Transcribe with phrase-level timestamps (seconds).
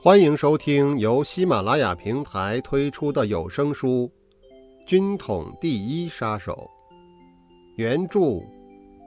[0.00, 4.08] 欢迎收听由喜马拉雅平台推出的有声书
[4.88, 6.70] 《军统第一杀手》，
[7.74, 8.40] 原著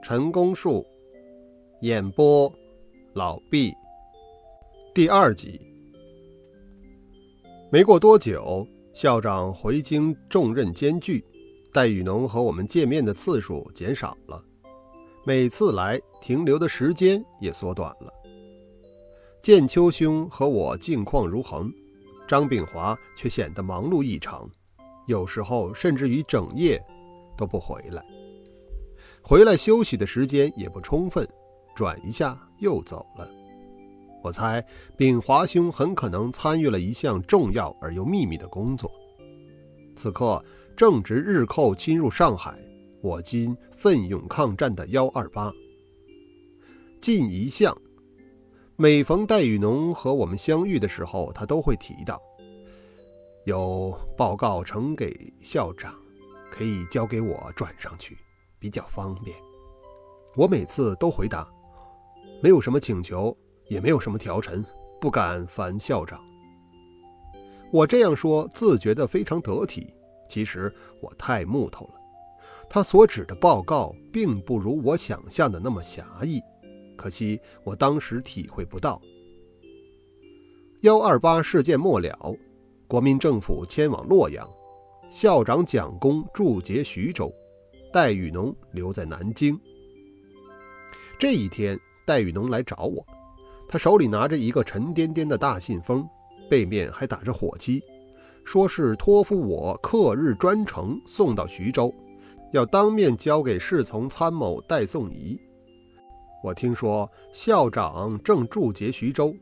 [0.04, 0.84] 陈功树，
[1.80, 2.52] 演播
[3.14, 3.72] 老毕。
[4.92, 5.58] 第二集。
[7.70, 11.24] 没过多久，校长回京重任艰巨，
[11.72, 14.44] 戴雨农和我们见面的次数减少了，
[15.24, 18.12] 每次来停留的时间也缩短了。
[19.42, 21.68] 剑秋兄和我境况如恒，
[22.28, 24.48] 张炳华却显得忙碌异常，
[25.08, 26.80] 有时候甚至于整夜
[27.36, 28.06] 都不回来。
[29.20, 31.28] 回来休息的时间也不充分，
[31.74, 33.28] 转一下又走了。
[34.22, 34.64] 我猜
[34.96, 38.88] 炳华兄很可能参与了一项重要而又秘密的工作。
[39.96, 40.40] 此刻
[40.76, 42.56] 正值日寇侵入上海，
[43.00, 45.52] 我军奋勇抗战的幺二八。
[47.00, 47.76] 进一项。
[48.76, 52.20] 每逢戴雨农和我们相遇的时候，他都会提到
[53.44, 55.94] 有报告呈给校长，
[56.50, 58.16] 可以交给我转上去，
[58.58, 59.36] 比较方便。
[60.34, 61.46] 我每次都回答
[62.42, 63.36] 没有什么请求，
[63.68, 64.64] 也没有什么条陈，
[65.00, 66.20] 不敢烦校长。
[67.70, 69.92] 我这样说，自觉得非常得体。
[70.28, 71.94] 其实我太木头了，
[72.70, 76.40] 他所指的报告，并不如我想象的那么狭义。
[76.96, 79.00] 可惜我当时体会不到。
[80.82, 82.36] 幺二八事件末了，
[82.88, 84.48] 国民政府迁往洛阳，
[85.10, 87.32] 校长蒋公驻节徐州，
[87.92, 89.58] 戴雨农留在南京。
[91.18, 93.06] 这一天，戴雨农来找我，
[93.68, 96.04] 他手里拿着一个沉甸甸的大信封，
[96.50, 97.80] 背面还打着火漆，
[98.44, 101.94] 说是托付我刻日专程送到徐州，
[102.52, 105.38] 要当面交给侍从参谋戴颂仪。
[106.42, 109.32] 我听说校长正驻节徐州，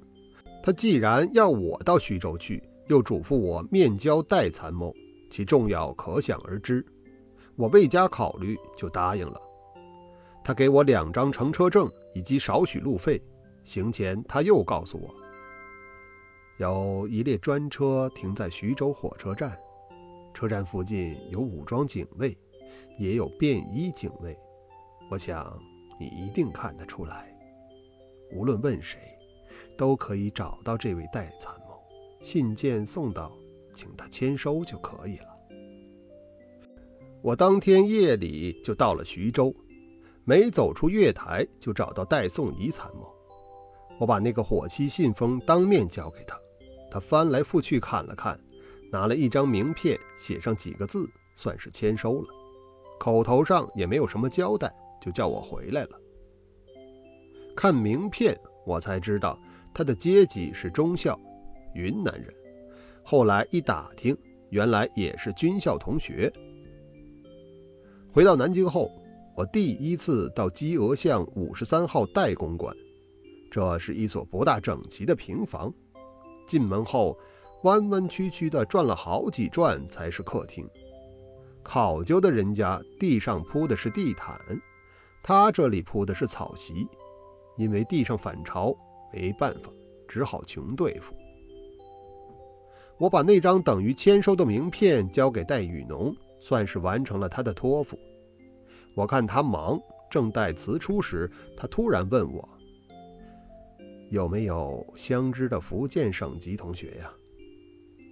[0.62, 4.95] 他既然要我到徐州去，又嘱咐我面交戴参谋，
[5.31, 6.84] 其重要可想而知。
[7.57, 9.41] 我未加考虑就答应了。
[10.45, 13.20] 他给我两张乘车证以及少许路费。
[13.64, 15.14] 行前他又告诉我，
[16.58, 19.57] 有一列专车停在徐州火车站，
[20.35, 22.36] 车站附近有武装警卫，
[22.98, 24.36] 也有便衣警卫。
[25.11, 25.58] 我想。
[26.00, 27.30] 你一定看得出来，
[28.33, 28.98] 无论问谁，
[29.77, 31.78] 都可以找到这位戴参谋。
[32.22, 33.30] 信件送到，
[33.77, 35.27] 请他签收就可以了。
[37.20, 39.55] 我当天夜里就到了徐州，
[40.24, 43.06] 没走出月台就找到戴颂仪参谋。
[43.98, 46.34] 我把那个火漆信封当面交给他，
[46.90, 48.40] 他翻来覆去看了看，
[48.90, 51.06] 拿了一张名片，写上几个字，
[51.36, 52.28] 算是签收了。
[52.98, 54.72] 口头上也没有什么交代。
[55.00, 56.00] 就叫我回来了。
[57.56, 59.38] 看名片，我才知道
[59.74, 61.18] 他的阶级是中校，
[61.74, 62.34] 云南人。
[63.02, 64.16] 后来一打听，
[64.50, 66.33] 原来也是军校同学。
[68.12, 68.90] 回到南京后，
[69.36, 72.74] 我第一次到鸡鹅巷五十三号代公馆，
[73.50, 75.72] 这是一所不大整齐的平房。
[76.46, 77.18] 进门后，
[77.62, 80.68] 弯弯曲曲的转了好几转才是客厅。
[81.62, 84.40] 考究的人家地上铺的是地毯。
[85.23, 86.89] 他这里铺的是草席，
[87.57, 88.75] 因为地上反潮，
[89.13, 89.70] 没办法，
[90.08, 91.14] 只好穷对付。
[92.98, 97.98] 我把那张等于签收的名片交给戴雨农，算是完成了他的托付。
[98.95, 99.80] 我看他忙，
[100.11, 102.47] 正待辞出时，他突然问我
[104.11, 107.11] ：“有没有相知的福建省籍同学呀？”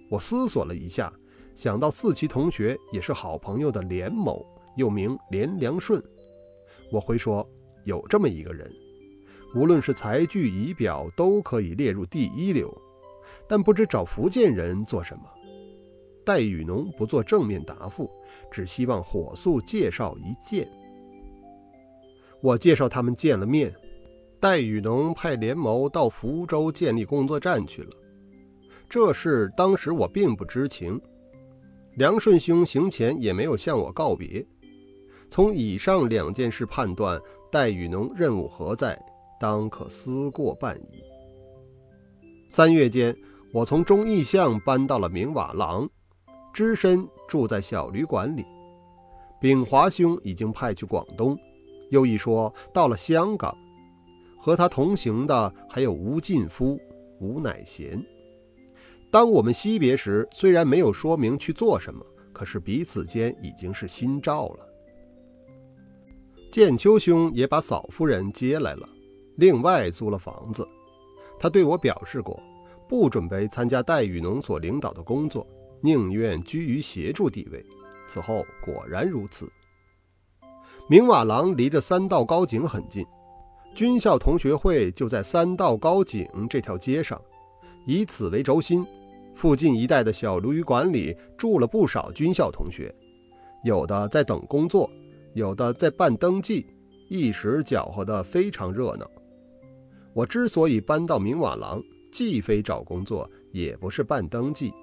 [0.09, 1.13] 我思索了一下，
[1.53, 4.43] 想到四期同学也是好朋友的连某，
[4.75, 6.01] 又名连良顺。
[6.91, 7.47] 我会说，
[7.85, 8.71] 有这么一个人，
[9.55, 12.75] 无论是才具仪表，都可以列入第一流，
[13.47, 15.23] 但不知找福建人做什么。
[16.25, 18.09] 戴雨农不做正面答复，
[18.51, 20.69] 只希望火速介绍一见。
[22.41, 23.73] 我介绍他们见了面，
[24.39, 27.89] 戴雨农派联谋到福州建立工作站去了。
[28.87, 30.99] 这事当时我并不知情，
[31.95, 34.45] 梁顺兄行前也没有向我告别。
[35.29, 37.21] 从以上两件事判断，
[37.51, 38.99] 戴雨农任务何在，
[39.39, 41.03] 当可思过半矣。
[42.49, 43.15] 三月间，
[43.53, 45.87] 我从忠义巷搬到了明瓦廊，
[46.51, 48.43] 只身住在小旅馆里。
[49.39, 51.37] 炳华兄已经派去广东，
[51.91, 53.55] 又一说到了香港，
[54.35, 56.77] 和他同行的还有吴进夫、
[57.21, 58.03] 吴乃贤。
[59.11, 62.03] 当我们惜别时，虽然没有说明去做什么，
[62.33, 64.68] 可是彼此间已经是心照了。
[66.51, 68.89] 剑秋兄也把嫂夫人接来了，
[69.35, 70.67] 另外租了房子。
[71.39, 72.41] 他对我表示过，
[72.87, 75.45] 不准备参加戴雨农所领导的工作，
[75.79, 77.63] 宁愿居于协助地位。
[78.07, 79.47] 此后果然如此。
[80.87, 83.05] 明瓦廊离着三道高井很近，
[83.75, 87.21] 军校同学会就在三道高井这条街上。
[87.85, 88.83] 以此为轴心，
[89.35, 92.93] 附近一带的小旅馆里住了不少军校同学，
[93.63, 94.89] 有的在等工作，
[95.33, 96.65] 有的在办登记，
[97.09, 99.09] 一时搅和得非常热闹。
[100.13, 101.81] 我之所以搬到明瓦廊，
[102.11, 104.73] 既非找工作，也不是办登记，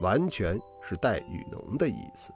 [0.00, 2.32] 完全是戴雨农的意思。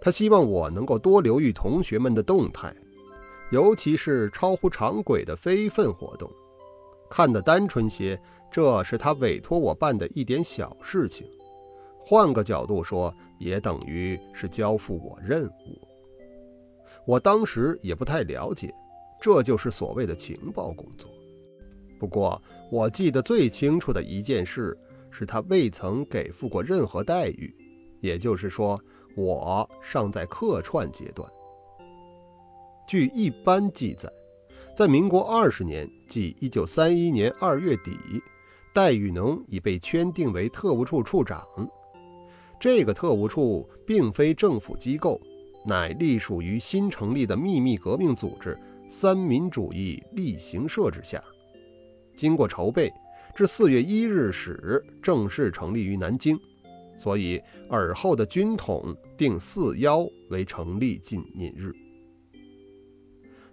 [0.00, 2.74] 他希望我能够多留意同学们的动态，
[3.52, 6.28] 尤其是超乎常轨的非分活动，
[7.08, 8.20] 看得单纯些。
[8.50, 11.26] 这是他委托我办的一点小事情，
[11.98, 15.91] 换个角度说，也等于是交付我任务。
[17.06, 18.72] 我当时也不太了解，
[19.20, 21.10] 这就是所谓的情报工作。
[21.98, 22.40] 不过，
[22.70, 24.76] 我记得最清楚的一件事
[25.10, 27.54] 是他未曾给付过任何待遇，
[28.00, 28.80] 也就是说，
[29.16, 31.28] 我尚在客串阶段。
[32.88, 34.10] 据一般记载，
[34.76, 37.96] 在民国二十年，即一九三一年二月底。
[38.74, 41.46] 戴雨农已被圈定为特务处处长。
[42.58, 45.20] 这个特务处并非政府机构，
[45.64, 51.22] 乃隶属于新成立的秘密革命组织“三民主义例行社”之下。
[52.14, 52.92] 经过筹备，
[53.34, 56.38] 至四月一日始正式成立于南京。
[56.94, 61.72] 所以尔后的军统定四幺为成立纪念日。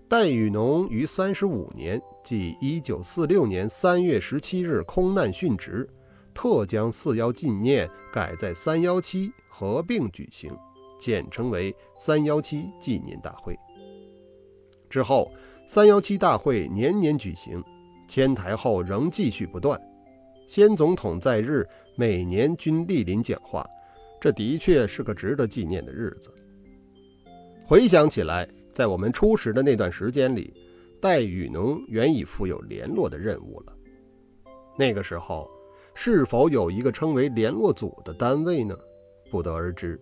[0.07, 5.89] 戴雨农于三十五年，即一九四六年三月十七日空难殉职，
[6.33, 10.51] 特将四幺纪念改在三幺七合并举行，
[10.99, 13.57] 简称为三幺七纪念大会。
[14.89, 15.31] 之后，
[15.67, 17.63] 三幺七大会年年举行，
[18.07, 19.79] 迁台后仍继续不断。
[20.47, 21.65] 先总统在日，
[21.95, 23.65] 每年均莅临讲话，
[24.19, 26.31] 这的确是个值得纪念的日子。
[27.65, 28.47] 回想起来。
[28.71, 30.53] 在我们初识的那段时间里，
[31.01, 33.75] 戴雨农原已负有联络的任务了。
[34.77, 35.49] 那个时候，
[35.93, 38.73] 是否有一个称为联络组的单位呢？
[39.29, 39.99] 不得而知。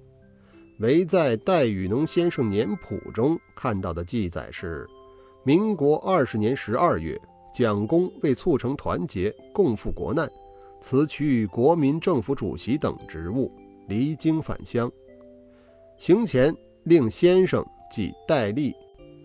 [0.79, 4.87] 唯在戴雨农先生年谱中看到的记载是：
[5.43, 7.19] 民国二十年十二月，
[7.53, 10.29] 蒋公为促成团结，共赴国难，
[10.79, 13.51] 辞去国民政府主席等职务，
[13.87, 14.91] 离京返乡。
[15.97, 17.65] 行前令先生。
[17.89, 18.75] 即戴笠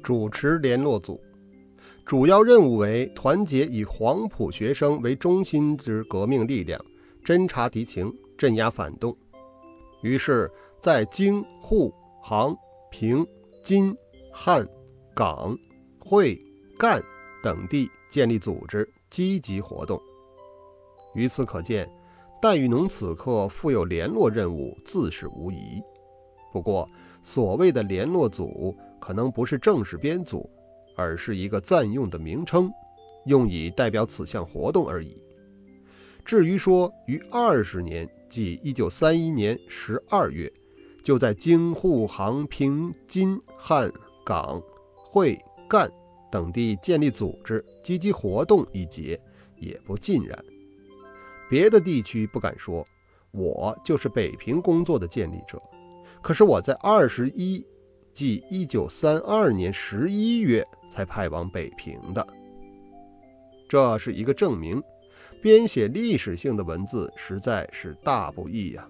[0.04, 1.20] 主持联络组，
[2.06, 6.80] 主要任务为团结以黄埔学生为中心之革命力量，
[7.24, 9.16] 侦察敌情，镇压反动。
[10.00, 10.48] 于是，
[10.82, 12.52] 在京沪杭
[12.90, 13.24] 平
[13.62, 13.96] 津
[14.32, 14.68] 汉
[15.14, 15.56] 港
[16.00, 16.36] 会
[16.76, 17.00] 赣
[17.40, 20.02] 等地建立组织，积极活动。
[21.14, 21.88] 由此可见，
[22.42, 25.80] 戴雨农此刻负有联络任务，自是无疑。
[26.52, 26.88] 不过，
[27.22, 30.50] 所谓的联络组可能不是正式编组，
[30.96, 32.68] 而是一个暂用的名称，
[33.26, 35.22] 用以代表此项活动而已。
[36.24, 40.52] 至于说于二十年，即一九三一年十二月，
[41.02, 43.92] 就在京沪杭平津汉
[44.24, 44.62] 港
[44.94, 45.38] 会
[45.68, 45.90] 赣
[46.30, 49.20] 等地建立组织、积极活动一节，
[49.56, 50.38] 也不尽然。
[51.50, 52.86] 别的地区不敢说，
[53.32, 55.60] 我就是北平工作的建立者。
[56.22, 57.66] 可是我在二十一，
[58.14, 62.26] 即一九三二年十一月才派往北平的，
[63.68, 64.80] 这是一个证明。
[65.42, 68.88] 编写历史性的文字实在是大不易呀。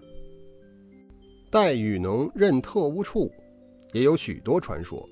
[1.52, 3.30] 戴雨农任特务处，
[3.92, 5.06] 也有许多传说，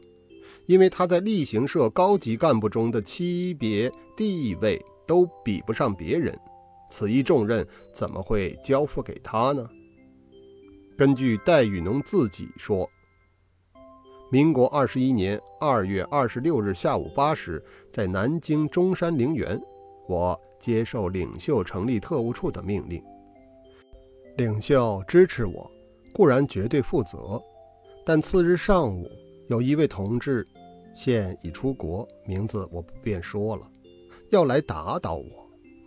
[0.65, 6.35] 因为他在例行社高级干部中的级别地位都比不上别人，
[6.89, 9.69] 此一重任怎么会交付给他呢？
[10.97, 12.89] 根据戴雨农自己说，
[14.31, 19.61] 民国二十一年二月二十六日下午八时，在南京中山陵园，
[20.09, 23.03] 我接受领袖成立特务处的命令。
[24.39, 25.71] 领袖支持我，
[26.13, 27.41] 固然绝对负责，
[28.05, 29.11] 但次日上午，
[29.49, 30.47] 有一位同志，
[30.95, 33.71] 现已出国，名字我不便说了，
[34.31, 35.25] 要来打倒我。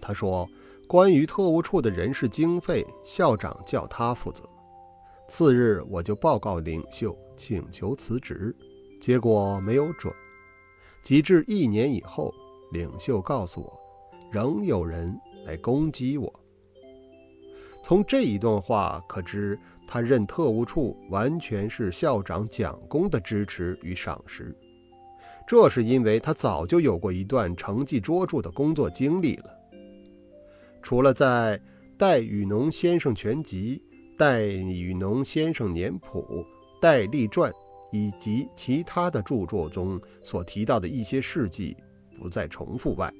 [0.01, 0.47] 他说，
[0.87, 4.43] 关于特务处的人事经费，校长叫他负责。
[5.27, 8.55] 次日，我就报告领袖，请求辞职，
[9.01, 10.13] 结果没有准。
[11.01, 12.33] 及至一年以后，
[12.71, 13.79] 领袖告诉我，
[14.31, 16.33] 仍有人来攻击我。
[17.83, 24.55] 从这一段话可知，他任特务处完全是校长蒋公的支持与赏识。
[25.45, 29.49] 这是因为他早就有过一段成绩卓著的工作经历了。
[30.81, 31.59] 除了在
[31.97, 33.81] 《戴雨农先生全集》
[34.17, 36.25] 《戴雨农先生年谱》
[36.81, 37.51] 《戴笠传》
[37.91, 41.75] 以及其他的著作中所提到的一些事迹
[42.17, 43.13] 不再重复外，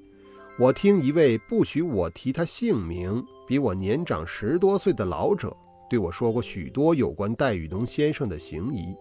[0.57, 5.55] 我听一位不许我提他姓名、比我年长十多岁的老者
[5.89, 8.95] 对我说过许多有关戴雨农先生的行仪，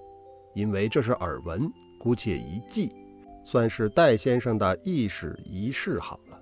[0.55, 2.93] 因为这是耳闻，姑且一记，
[3.45, 6.39] 算是戴先生的一史一事好了。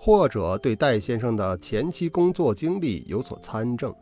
[0.00, 3.92] 或者对戴先生的前期工作经历有所参证。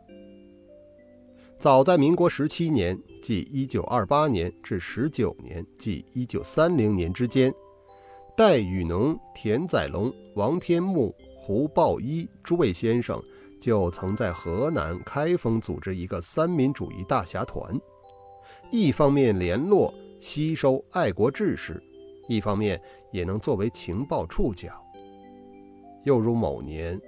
[1.57, 7.51] 早在民国十七年，即一九二八年至十九年，即一九三零年之间，
[8.37, 11.15] 戴雨农、田载龙、王天木、
[11.45, 13.23] 胡豹一诸位先生
[13.61, 17.79] 就曾在河南开封组织一个三民主义大侠团，
[18.71, 21.79] 一方面联络吸收爱国志士，
[22.27, 24.71] 一方面也能作为情报触角。
[26.03, 26.99] 又如某年，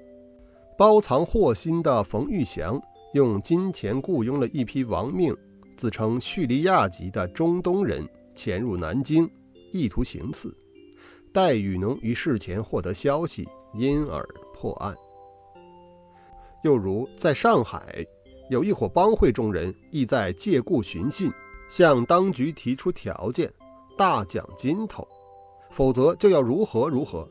[0.77, 2.79] 包藏祸心的冯玉祥
[3.15, 5.35] 用金钱雇佣了一批亡命、
[5.75, 9.27] 自称叙利亚籍的中东人，潜入南京，
[9.73, 10.55] 意图行刺。
[11.33, 14.95] 戴雨农于事前获得消息，因而破案。
[16.63, 18.05] 又如在上海，
[18.49, 21.31] 有一伙帮会中人意在借故寻衅，
[21.69, 23.51] 向当局提出条件，
[23.97, 25.07] 大奖金头，
[25.69, 27.27] 否则就要如何如何。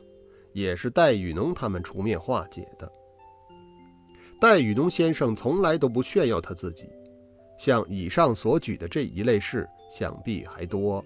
[0.52, 2.90] 也是戴雨农他们出面化解的。
[4.40, 6.86] 戴雨农先生从来都不炫耀他自己，
[7.58, 11.04] 像以上所举的这一类事，想必还多。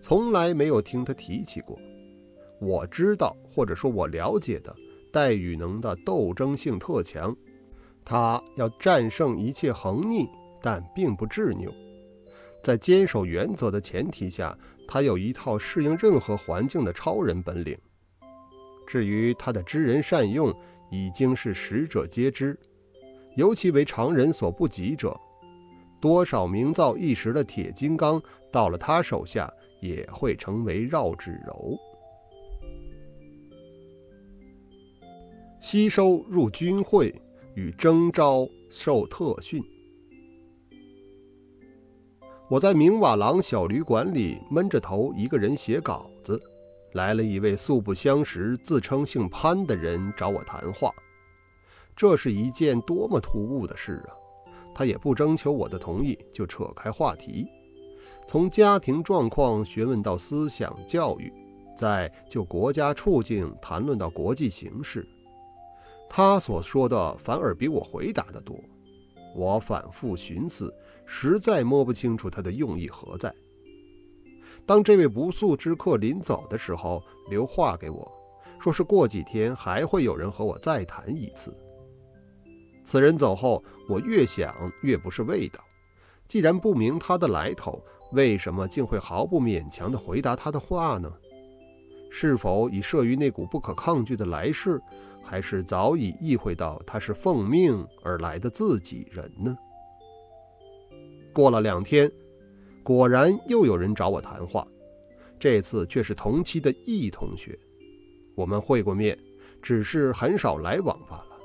[0.00, 1.78] 从来没有听他提起过。
[2.60, 4.74] 我知道，或者说我了解的，
[5.12, 7.36] 戴雨能的斗争性特强，
[8.04, 10.28] 他要战胜一切横逆，
[10.62, 11.72] 但并不执拗。
[12.62, 14.56] 在坚守原则的前提下，
[14.88, 17.76] 他有一套适应任何环境的超人本领。
[18.86, 20.54] 至于他的知人善用，
[20.90, 22.58] 已经是使者皆知，
[23.36, 25.18] 尤其为常人所不及者。
[26.00, 31.78] 多少名噪一时的铁金刚，到了他手下也会成为绕指柔。
[35.74, 37.12] 吸收入军会
[37.56, 39.60] 与征召受特训。
[42.48, 46.40] 我在明瓦廊小旅馆里闷着头，一个人写稿子。
[46.92, 50.94] 来了一位素不相识、自称姓潘的人找我谈话，
[51.96, 54.14] 这是一件多么突兀的事啊！
[54.72, 57.48] 他也不征求我的同意，就扯开话题，
[58.28, 61.32] 从家庭状况询问到思想教育，
[61.76, 65.04] 再就国家处境谈论到国际形势。
[66.16, 68.56] 他所说的反而比我回答的多，
[69.34, 70.72] 我反复寻思，
[71.04, 73.34] 实在摸不清楚他的用意何在。
[74.64, 78.08] 当这位不速之客临走的时候，留话给我，
[78.60, 81.52] 说是过几天还会有人和我再谈一次。
[82.84, 84.54] 此人走后，我越想
[84.84, 85.58] 越不是味道。
[86.28, 91.12] 既然不明他的来头，为什么竟会毫不勉强地回答他的话呢？
[92.16, 94.80] 是否已慑于那股不可抗拒的来势，
[95.20, 99.58] 还是早已意会到他是奉命而来的自己人呢？
[101.32, 102.08] 过了两天。
[102.84, 104.64] 果然又有人找我谈话，
[105.40, 107.58] 这次却是同期的易同学。
[108.36, 109.18] 我们会过面，
[109.60, 111.36] 只是很少来往罢了。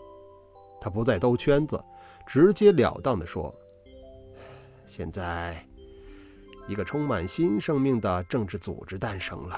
[0.80, 1.82] 他不再兜圈子，
[2.28, 3.52] 直截了当地说
[4.86, 5.66] ：“现在，
[6.68, 9.58] 一个充满新生命的政治组织诞生了，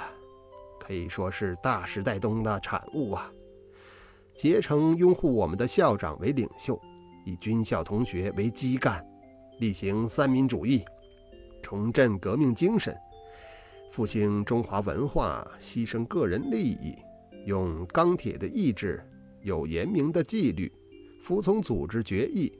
[0.81, 3.31] 可以说是大时代中的产物啊。
[4.33, 6.81] 结成拥护我们的校长为领袖，
[7.25, 9.05] 以军校同学为基干，
[9.59, 10.83] 力行三民主义。”
[11.61, 12.97] 重振革命精神，
[13.91, 16.95] 复兴中华文化，牺牲个人利益，
[17.45, 18.99] 用钢铁的意志，
[19.41, 20.71] 有严明的纪律，
[21.23, 22.51] 服从组织决议，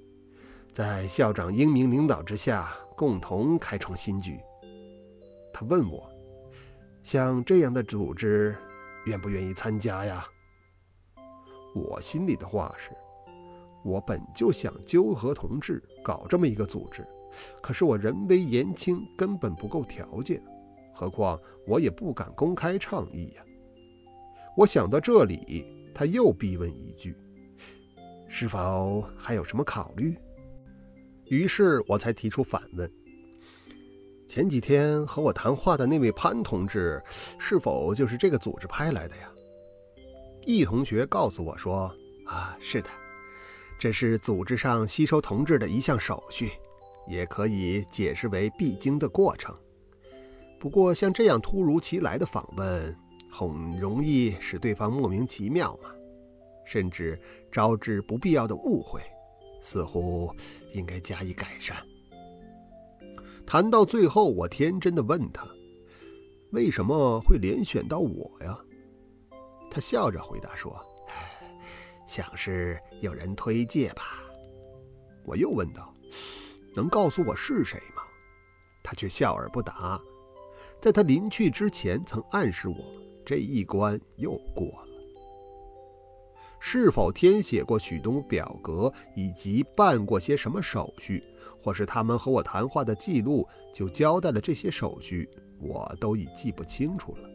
[0.71, 4.37] 在校长英明领导之下，共同开创新局。
[5.51, 6.07] 他问我，
[7.11, 8.55] 像这样的组织，
[9.03, 10.25] 愿不愿意参加呀？
[11.75, 12.91] 我心里的话是，
[13.83, 17.05] 我本就想纠合同志，搞这么一个组织。
[17.61, 20.41] 可是我人微言轻，根本不够条件，
[20.95, 21.37] 何况
[21.67, 23.43] 我也不敢公开倡议呀。
[24.55, 27.13] 我想到这里，他又逼问一句
[28.31, 30.15] ：“是否还有什么考虑？”
[31.27, 32.89] 于是我才提出反问
[34.31, 37.03] ：“前几天和我谈话的那位潘同志，
[37.37, 39.29] 是否就是这个组织派来的呀？”
[40.47, 41.93] 易同学告诉我说
[42.25, 42.87] ：“啊，是的，
[43.77, 46.49] 这是组织上吸收同志的一项手续。”
[47.09, 49.53] 也可以解释为必经的过程。
[50.57, 52.95] 不过，像这样突如其来的访问，
[53.29, 55.89] 很容易使对方莫名其妙嘛。
[56.65, 57.19] 甚至
[57.51, 59.01] 招致不必要的误会，
[59.61, 60.33] 似乎
[60.73, 61.75] 应该加以改善。
[63.51, 65.45] 谈到最后，我天真的问他
[66.53, 68.57] ：“为什么会连选到我呀？”
[69.69, 70.73] 他笑着回答说
[72.07, 74.23] ：“想是有人推荐吧。”
[75.27, 75.93] 我又问道
[76.73, 78.03] ：“能告诉我是谁吗？”
[78.81, 80.01] 他却笑而不答。
[80.79, 82.77] 在他临去之前，曾暗示我
[83.25, 84.87] 这一关又过了。
[86.61, 91.21] 是否填写过许多表格，以及办过些什么手续？
[91.63, 97.29] 或是他们和我谈话的记录就交代了这些手续，我都已记不清楚了。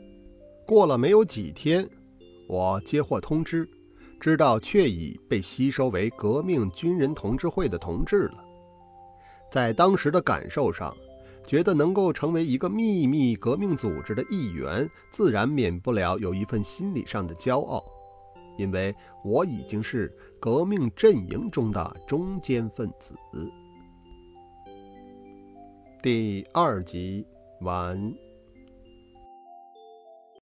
[0.67, 1.89] 过了没有几天，
[2.49, 3.69] 我接获通知，
[4.19, 8.45] 知道却已被吸收为革命军人同志会的同志了。
[9.53, 10.95] 在当时的感受上，
[11.47, 17.81] 觉得能够成为一个秘密革命组织的一员，自然免不了有一份心理上的骄傲，
[18.59, 18.93] 因为
[19.25, 23.15] 我已经是革命阵营中的中坚分子。
[26.07, 27.27] 第二集
[27.63, 28.26] 完。